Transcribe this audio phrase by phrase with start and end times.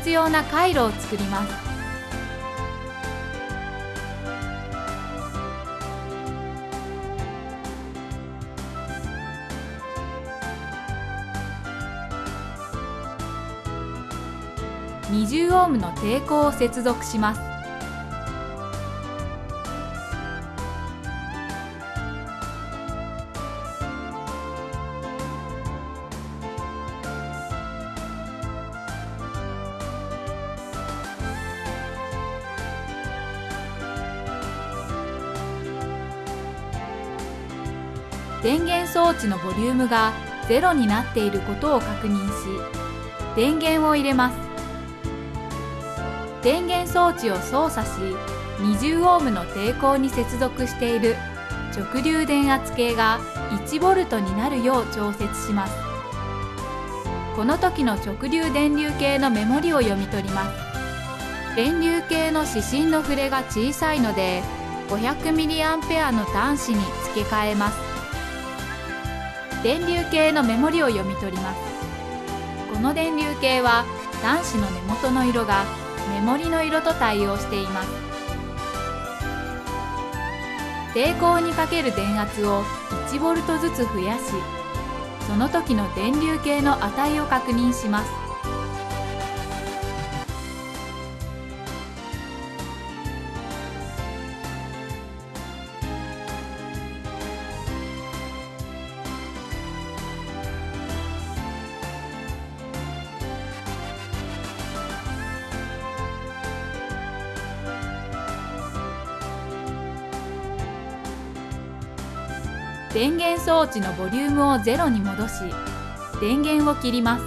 [0.00, 1.52] 必要な回路を作ります。
[15.10, 17.49] 20オームの抵抗を接続します。
[38.42, 40.12] 電源装置のボリュームが
[40.48, 42.46] ゼロになっていることを確認し
[43.36, 44.36] 電源を入れます。
[46.42, 47.92] 電源装置を操作し
[48.60, 51.16] 20オームの抵抗に接続している
[51.76, 55.72] 直流電圧計が 1V になるよう調節します。
[57.36, 61.56] この時の直流電流計のメモリを読み取ります。
[61.56, 64.42] 電流計の指針の振れが小さいので
[64.88, 67.89] 500mA の端子に付け替えます。
[69.62, 71.60] 電流計の目盛りを読み取ります。
[72.72, 73.84] この電流計は
[74.22, 75.64] 男子の根元の色が
[76.10, 77.88] メモリの色と対応しています。
[80.94, 82.64] 抵抗にかける電圧を
[83.10, 84.22] 1V ずつ増やし
[85.26, 88.29] その時の電流計の値を確認します。
[112.92, 115.34] 電源装置のボリュームをゼロに戻し
[116.20, 117.24] 電源を切ります。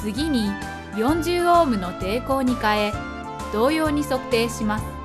[0.00, 0.48] 次に
[0.94, 2.92] 40オームの抵抗に変え
[3.52, 5.01] 同様に測定します。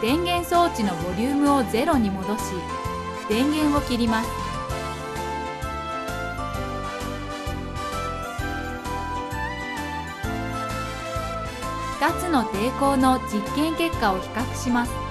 [0.00, 2.42] 電源装置のボリュームをゼロに戻し
[3.28, 4.30] 電源を切ります。
[12.00, 15.07] 2つの抵抗の実験結果を比較します。